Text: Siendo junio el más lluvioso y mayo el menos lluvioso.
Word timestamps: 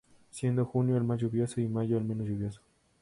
Siendo 0.31 0.65
junio 0.65 0.97
el 0.97 1.03
más 1.03 1.19
lluvioso 1.21 1.61
y 1.61 1.67
mayo 1.67 1.95
el 1.99 2.03
menos 2.05 2.27
lluvioso. 2.27 2.61